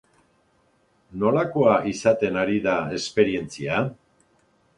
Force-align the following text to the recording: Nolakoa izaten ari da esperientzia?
Nolakoa 1.23 1.75
izaten 1.91 2.41
ari 2.45 2.57
da 2.67 2.75
esperientzia? 3.01 3.85